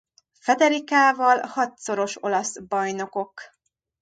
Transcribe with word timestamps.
Federicával 0.39 1.39
hatszoros 1.39 2.23
olasz 2.23 2.59
bajnokok. 2.59 3.41